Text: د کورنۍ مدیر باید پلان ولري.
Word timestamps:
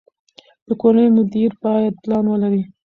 د 0.67 0.69
کورنۍ 0.81 1.07
مدیر 1.17 1.51
باید 1.63 1.93
پلان 2.03 2.25
ولري. 2.27 2.63